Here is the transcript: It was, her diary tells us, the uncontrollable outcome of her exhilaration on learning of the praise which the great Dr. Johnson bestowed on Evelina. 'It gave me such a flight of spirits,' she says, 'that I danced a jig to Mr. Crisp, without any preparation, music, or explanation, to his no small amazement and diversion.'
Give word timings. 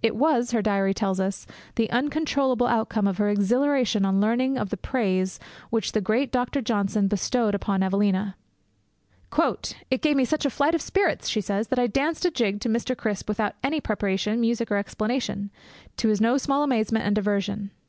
It 0.00 0.14
was, 0.14 0.52
her 0.52 0.62
diary 0.62 0.94
tells 0.94 1.18
us, 1.18 1.44
the 1.74 1.90
uncontrollable 1.90 2.68
outcome 2.68 3.08
of 3.08 3.18
her 3.18 3.28
exhilaration 3.28 4.04
on 4.04 4.20
learning 4.20 4.56
of 4.56 4.70
the 4.70 4.76
praise 4.76 5.40
which 5.70 5.90
the 5.90 6.00
great 6.00 6.30
Dr. 6.30 6.60
Johnson 6.62 7.08
bestowed 7.08 7.60
on 7.66 7.82
Evelina. 7.82 8.36
'It 9.36 10.00
gave 10.00 10.14
me 10.14 10.24
such 10.24 10.46
a 10.46 10.50
flight 10.50 10.76
of 10.76 10.82
spirits,' 10.82 11.28
she 11.28 11.40
says, 11.40 11.66
'that 11.66 11.80
I 11.80 11.88
danced 11.88 12.24
a 12.24 12.30
jig 12.30 12.60
to 12.60 12.68
Mr. 12.68 12.96
Crisp, 12.96 13.28
without 13.28 13.56
any 13.64 13.80
preparation, 13.80 14.40
music, 14.40 14.70
or 14.70 14.76
explanation, 14.76 15.50
to 15.96 16.06
his 16.10 16.20
no 16.20 16.36
small 16.36 16.62
amazement 16.62 17.04
and 17.04 17.16
diversion.' 17.16 17.72